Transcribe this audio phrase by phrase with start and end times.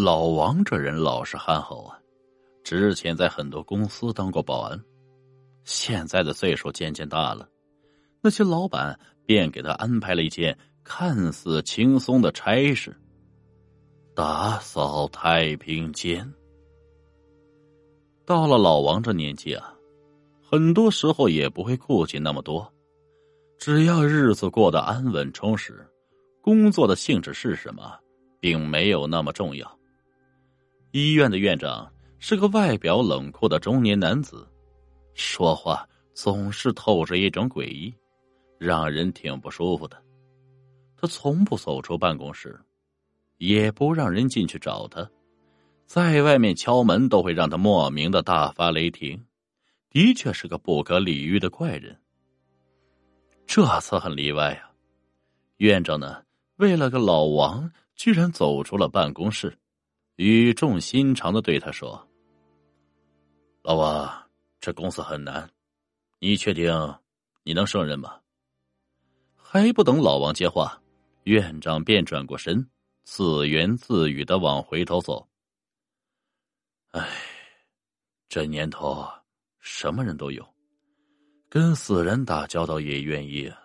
[0.00, 1.98] 老王这人老实憨厚啊，
[2.64, 4.82] 之前在很多公司当过保安，
[5.64, 7.46] 现在的岁数渐渐大了，
[8.22, 12.96] 那些老板便给他安排了一件看似轻松的差事：
[14.16, 16.32] 打扫太平间。
[18.24, 19.74] 到了老王这年纪啊，
[20.40, 22.72] 很多时候也不会顾忌那么多，
[23.58, 25.86] 只要日子过得安稳充实，
[26.40, 27.98] 工作的性质是什么，
[28.40, 29.79] 并没有那么重要。
[30.92, 34.48] 医院的院长是个外表冷酷的中年男子，
[35.14, 37.94] 说话总是透着一种诡异，
[38.58, 39.96] 让人挺不舒服的。
[40.96, 42.58] 他从不走出办公室，
[43.38, 45.08] 也不让人进去找他，
[45.86, 49.24] 在外面敲门都会让他莫名的大发雷霆，
[49.90, 51.96] 的确是个不可理喻的怪人。
[53.46, 54.70] 这次很例外啊，
[55.58, 56.22] 院长呢，
[56.56, 59.56] 为了个老王，居然走出了办公室。
[60.22, 62.06] 语重心长的对他说
[63.64, 65.50] ：“老王，这公司很难，
[66.18, 66.70] 你确定
[67.42, 68.20] 你能胜任吗？”
[69.34, 70.78] 还不等老王接话，
[71.24, 72.68] 院长便转过身，
[73.02, 75.26] 自言自语的往回头走。
[76.90, 77.08] 哎，
[78.28, 79.08] 这年头
[79.58, 80.46] 什么人都有，
[81.48, 83.58] 跟死人打交道也愿意啊。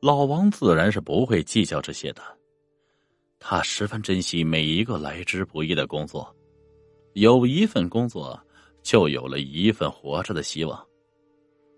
[0.00, 2.33] 老王自然是不会计较这些的。
[3.46, 6.34] 他十分珍惜每一个来之不易的工作，
[7.12, 8.40] 有一份工作，
[8.82, 10.82] 就有了一份活着的希望。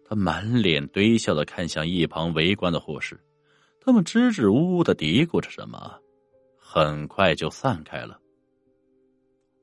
[0.08, 3.20] 他满脸堆笑的看向一旁围观的护士，
[3.80, 6.00] 他们支支吾吾的嘀咕着什么，
[6.56, 8.16] 很快就散开了。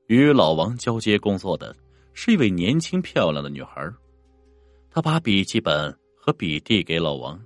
[0.08, 1.74] 与老王交接工作的
[2.12, 3.82] 是一位年轻漂亮的女孩，
[4.90, 7.42] 她把笔记本和笔递给老王。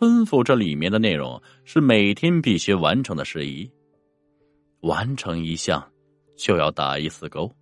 [0.00, 3.70] 吩咐这里面的内容是每天必须完成的事宜，
[4.80, 5.92] 完成一项
[6.38, 7.54] 就要打一次勾。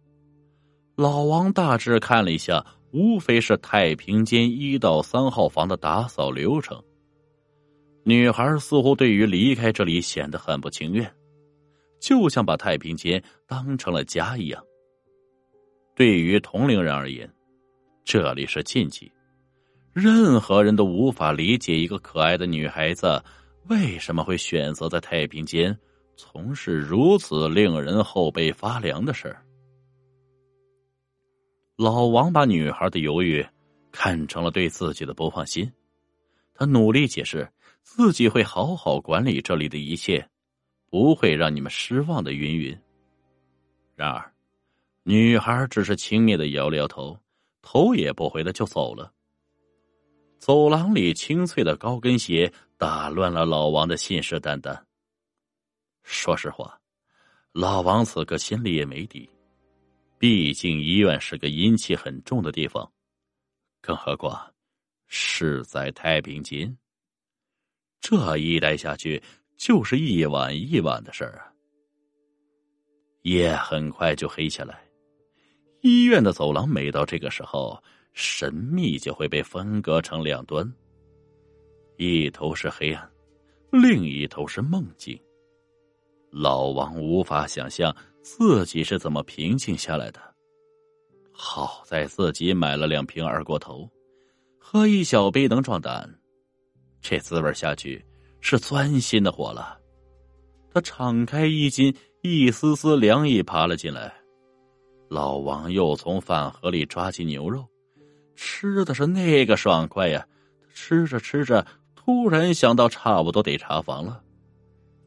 [0.94, 6.80] 老王大致看了一下，无非是太平间一到三号房的打扫流程。
[8.04, 11.12] 女孩似乎对于离开这里显得很不情愿，
[12.00, 14.64] 就像把太平间当成了家一样。
[15.96, 17.28] 对于同龄人而言，
[18.04, 19.10] 这里是禁忌。
[20.00, 23.20] 任何人都无法理解一个可爱的女孩子
[23.66, 25.76] 为什么会选择在太平间
[26.16, 29.44] 从事如此令人后背发凉的事儿。
[31.74, 33.44] 老王把女孩的犹豫
[33.90, 35.68] 看成了对自己的不放心，
[36.54, 37.50] 他努力解释
[37.82, 40.24] 自己会好好管理这里的一切，
[40.90, 42.32] 不会让你们失望的。
[42.32, 42.78] 云云。
[43.96, 44.32] 然而，
[45.02, 47.18] 女孩只是轻蔑的摇了摇头，
[47.62, 49.12] 头也不回的就走了。
[50.38, 54.80] 走廊里清脆的高跟鞋打乱了老王的信誓旦旦。
[56.04, 56.80] 说实话，
[57.52, 59.28] 老王此刻心里也没底，
[60.16, 62.90] 毕竟医院是个阴气很重的地方，
[63.82, 64.54] 更何况
[65.06, 66.74] 是在太平间。
[68.00, 69.22] 这一待下去
[69.56, 71.52] 就是一晚一晚的事儿啊！
[73.22, 74.82] 夜很快就黑下来，
[75.82, 77.82] 医院的走廊每到这个时候。
[78.12, 80.70] 神秘就会被分割成两端，
[81.96, 83.10] 一头是黑暗，
[83.70, 85.18] 另一头是梦境。
[86.30, 90.20] 老王无法想象自己是怎么平静下来的。
[91.32, 93.88] 好在自己买了两瓶二锅头，
[94.58, 96.12] 喝一小杯能壮胆，
[97.00, 98.04] 这滋味下去
[98.40, 99.78] 是钻心的火了。
[100.74, 104.12] 他敞开衣襟，一丝丝凉意爬了进来。
[105.08, 107.64] 老王又从饭盒里抓起牛肉。
[108.38, 110.24] 吃的是那个爽快呀！
[110.72, 111.66] 吃着吃着，
[111.96, 114.22] 突然想到差不多得查房了，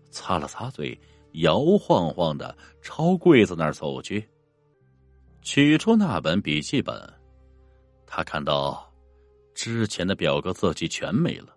[0.10, 1.00] 擦了擦嘴，
[1.36, 4.28] 摇晃晃的朝柜子那儿走去，
[5.42, 6.94] 取出那本笔记本。
[8.06, 8.94] 他看到
[9.56, 11.56] 之前的表格字迹全没了，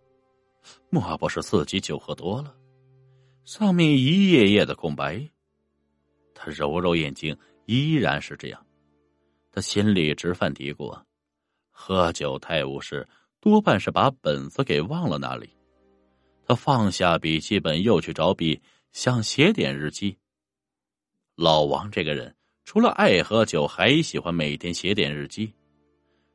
[0.90, 2.54] 莫不是自己酒喝多了？
[3.44, 5.28] 上面一页页的空白。
[6.36, 8.64] 他揉揉眼睛，依然是这样。
[9.50, 10.96] 他心里直犯嘀咕。
[11.76, 13.06] 喝酒太误事，
[13.40, 15.50] 多半是把本子给忘了那里。
[16.46, 18.62] 他放下笔记本，又去找笔，
[18.92, 20.16] 想写点日记。
[21.34, 22.34] 老王这个人，
[22.64, 25.52] 除了爱喝酒，还喜欢每天写点日记，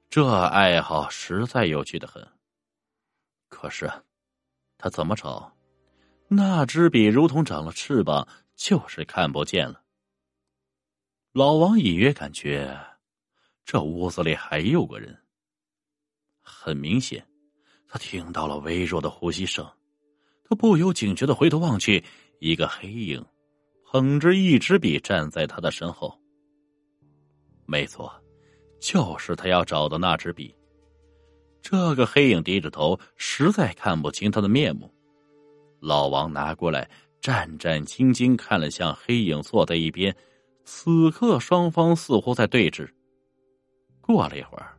[0.09, 2.27] 这爱好实在有趣的很。
[3.47, 3.89] 可是，
[4.77, 5.55] 他怎么找，
[6.27, 9.81] 那支笔如同长了翅膀，就是看不见了。
[11.31, 12.77] 老王隐约感觉，
[13.63, 15.18] 这屋子里还有个人。
[16.51, 17.23] 很明显，
[17.87, 19.65] 他听到了微弱的呼吸声，
[20.43, 22.03] 他不由警觉的回头望去，
[22.39, 23.23] 一个黑影
[23.85, 26.19] 捧着一支笔站在他的身后。
[27.65, 28.11] 没错，
[28.81, 30.53] 就是他要找的那支笔。
[31.61, 34.91] 这个黑影低着头，实在看不清他的面目。
[35.79, 36.89] 老王拿过来，
[37.21, 40.15] 战战兢兢看了向黑影坐在一边。
[40.65, 42.89] 此刻双方似乎在对峙。
[44.01, 44.78] 过了一会儿，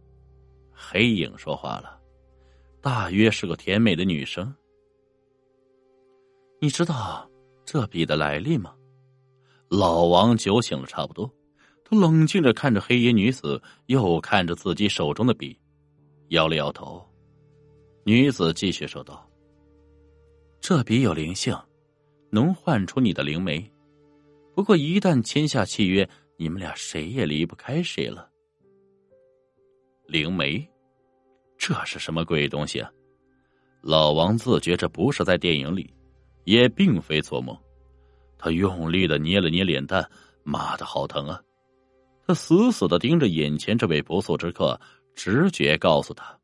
[0.82, 2.00] 黑影说话了，
[2.81, 4.53] 大约是个甜美的女生。
[6.59, 7.31] 你知道
[7.67, 8.75] 这笔的来历吗？
[9.69, 11.31] 老王酒醒了差不多，
[11.85, 15.56] 他冷静着看着黑衣女子，又看着自己手中的笔，
[16.29, 17.06] 摇了摇头。
[18.05, 19.31] 女子继续说道
[20.61, 21.56] ：“这笔有灵性，
[22.31, 23.71] 能唤出你的灵媒。
[24.55, 28.29] 不过一旦签下契约，你们俩谁也离不开谁了。”
[30.06, 30.69] 灵媒，
[31.61, 32.91] 这是什么鬼东西啊？
[33.83, 35.93] 老王自觉这不是在电影里，
[36.45, 37.55] 也并非做梦。
[38.39, 40.11] 他用力的捏了捏脸蛋，
[40.43, 41.39] 妈的好疼啊！
[42.27, 44.81] 他死死的盯着眼前这位不速之客，
[45.15, 46.35] 直觉告诉他，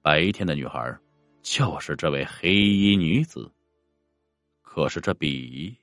[0.00, 0.96] 白天的女孩
[1.42, 3.50] 就是这位黑衣女子。
[4.62, 5.76] 可是这笔，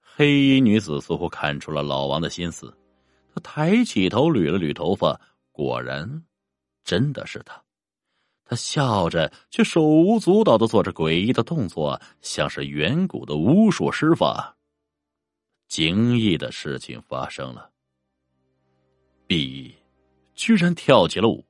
[0.00, 2.74] 黑衣女子似乎看出了老王的心思，
[3.34, 5.20] 她抬起头捋了捋头发。
[5.52, 6.24] 果然，
[6.84, 7.62] 真的是他。
[8.44, 14.54] 他笑着，却手舞足蹈的做着诡异的动作，像是远古的巫术施法。
[15.66, 17.70] 惊异的事情发生了，
[19.26, 19.74] 笔
[20.34, 21.42] 居然跳起了舞，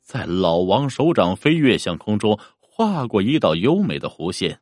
[0.00, 4.58] 在老王手掌飞跃向空中，划过一道优美的弧线，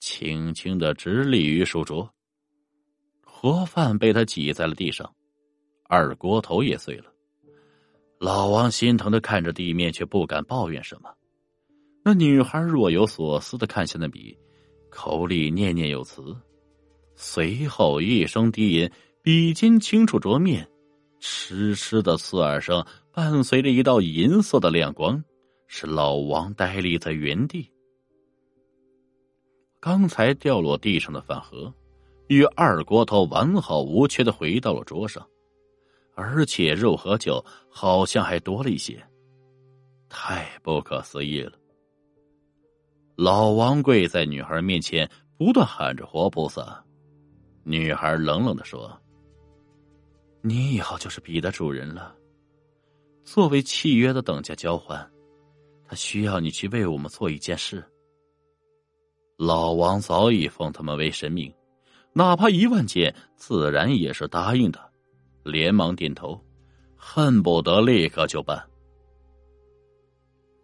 [0.00, 2.10] 轻轻的直立于书桌。
[3.22, 5.14] 盒饭被他挤在了地上，
[5.84, 7.12] 二锅头也碎了。
[8.20, 11.08] 老王心疼的看着地面，却不敢抱怨什么。
[12.04, 14.36] 那女孩若有所思的看向那笔，
[14.90, 16.36] 口里念念有词。
[17.14, 18.90] 随后一声低吟，
[19.22, 20.68] 笔尖轻触桌面，
[21.20, 25.22] 哧哧的刺耳声伴随着一道银色的亮光，
[25.66, 27.70] 使老王呆立在原地。
[29.80, 31.72] 刚才掉落地上的饭盒，
[32.26, 35.24] 与二锅头完好无缺的回到了桌上。
[36.20, 39.00] 而且肉和酒好像还多了一些，
[40.08, 41.52] 太不可思议了。
[43.14, 46.84] 老王跪在女孩面前，不断喊着“活菩萨”。
[47.62, 49.00] 女孩冷冷的说
[50.42, 52.12] ：“你以后就是笔的主人了。
[53.22, 55.08] 作为契约的等价交换，
[55.86, 57.84] 他需要你去为我们做一件事。”
[59.38, 61.54] 老王早已奉他们为神明，
[62.12, 64.87] 哪怕一万件，自然也是答应的。
[65.48, 66.40] 连忙点头，
[66.96, 68.62] 恨不得立刻就办。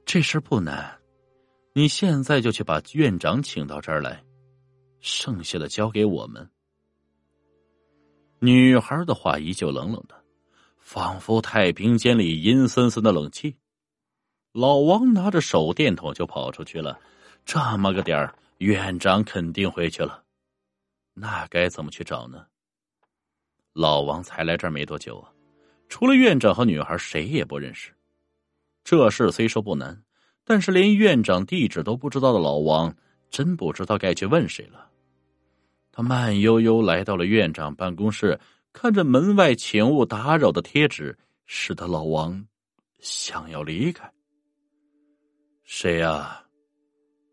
[0.04, 0.96] 这事不难，
[1.72, 4.22] 你现在就去把院长请到这儿来，
[5.00, 6.48] 剩下的交给我们。
[8.38, 10.14] 女孩的话依旧冷冷的，
[10.78, 13.56] 仿佛太平间里阴森森的冷气。
[14.52, 17.00] 老王拿着手电筒就跑出去了。
[17.44, 20.22] 这么个点儿，院长肯定回去了，
[21.12, 22.46] 那该怎么去找呢？
[23.74, 25.28] 老王才来这儿没多久啊，
[25.88, 27.92] 除了院长和女孩，谁也不认识。
[28.84, 30.00] 这事虽说不难，
[30.44, 32.94] 但是连院长地址都不知道的老王，
[33.30, 34.88] 真不知道该去问谁了。
[35.90, 38.38] 他慢悠悠来到了院长办公室，
[38.72, 42.46] 看着门外“请勿打扰”的贴纸，使得老王
[43.00, 44.08] 想要离开。
[45.64, 46.44] 谁呀？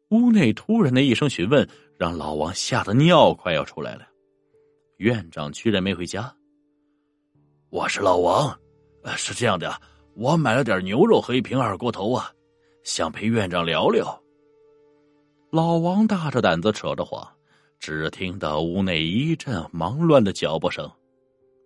[0.10, 4.08] 屋内突然的一声询问，让老王吓得尿快要出来了。
[5.01, 6.31] 院长居然没回家。
[7.72, 8.55] 我是老王，
[9.17, 9.81] 是这样的，
[10.13, 12.31] 我买了点牛肉和一瓶二锅头啊，
[12.84, 14.22] 想陪院长聊聊。
[15.50, 17.36] 老王大着胆子扯着话，
[17.79, 20.88] 只听到屋内一阵忙乱的脚步声，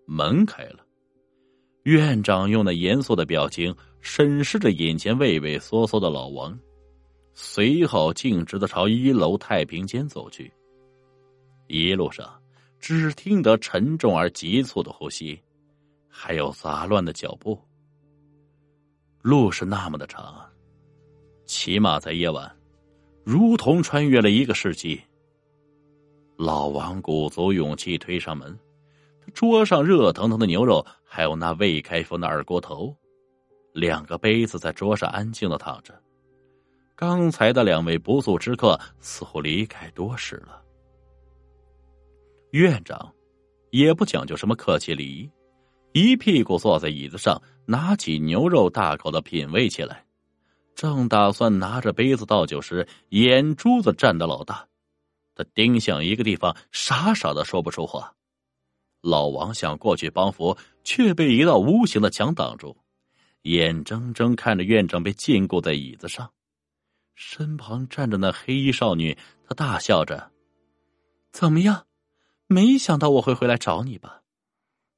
[0.06, 0.80] 门开了，
[1.84, 6.58] 院长用那严肃的表情审视着眼前畏畏缩缩的老王，
[7.34, 10.50] 随后径直的朝一楼太平间走去。
[11.68, 12.34] 一路上。
[12.80, 15.40] 只听得沉重而急促的呼吸，
[16.08, 17.60] 还有杂乱的脚步。
[19.22, 20.46] 路是那么的长，
[21.46, 22.56] 起码在夜晚，
[23.24, 25.02] 如同穿越了一个世纪。
[26.38, 28.58] 老王鼓足勇气推上门，
[29.34, 32.96] 桌上热腾腾的牛肉，还有那未开封的二锅头，
[33.74, 36.00] 两个杯子在桌上安静的躺着。
[36.94, 40.62] 刚才的两位不速之客似乎离开多时了。
[42.56, 43.14] 院长
[43.72, 45.30] 也不讲究什么客气礼仪，
[45.92, 50.06] 一屁股坐在椅子上，拿起牛肉大口的品味起来。
[50.74, 54.66] 正打算拿着杯子倒酒时，眼珠子站得老大，
[55.36, 58.14] 他盯向一个地方，傻傻的说不出话。
[59.02, 62.78] 老王想过去帮扶，却被一道无形的墙挡住，
[63.42, 66.32] 眼睁睁看着院长被禁锢在椅子上，
[67.16, 69.18] 身旁站着那黑衣少女。
[69.46, 70.32] 他大笑着
[71.34, 71.86] ：“怎么样？
[72.48, 74.22] 没想到我会回来找你吧？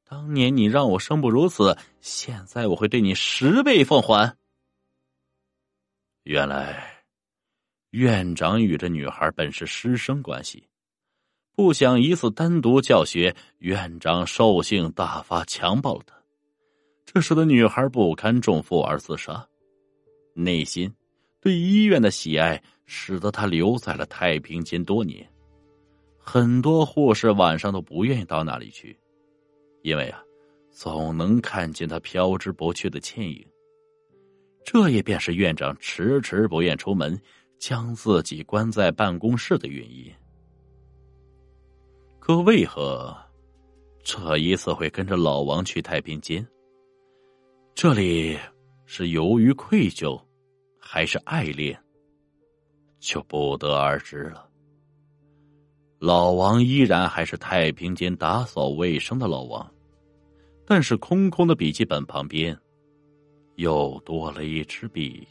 [0.04, 4.38] 当年你让我生不如死，现在我会对你十倍奉还。”
[6.24, 7.04] 原来，
[7.92, 10.68] 院长与这女孩本是师生关系。
[11.56, 16.16] 不想一次单独教学，院长兽性大发，强暴了她，
[17.06, 19.48] 这使得女孩不堪重负而自杀。
[20.34, 20.94] 内心
[21.42, 25.27] 对医院的喜爱，使得她留在了太平间多年。
[26.30, 29.00] 很多护士晚上都不愿意到那里去，
[29.82, 30.22] 因为啊，
[30.70, 33.48] 总能看见他飘之不去的倩影。
[34.66, 37.18] 这也便是院长迟迟不愿出门，
[37.58, 40.14] 将自己关在办公室的原因。
[42.20, 43.16] 可为何
[44.04, 46.46] 这一次会跟着老王去太平间？
[47.74, 48.38] 这里
[48.86, 50.22] 是由于愧疚，
[50.78, 51.82] 还是爱恋，
[53.00, 54.47] 就不得而知了。
[56.00, 59.68] 老王依然还是太平间打扫卫生的老王，
[60.66, 62.56] 但是空空的笔记本旁边，
[63.56, 65.27] 又多了一支笔。